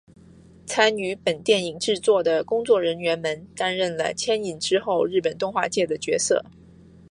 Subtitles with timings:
[0.65, 6.43] 参与本电影制作的工作人员们担任了牵引之后日本动画界的角色。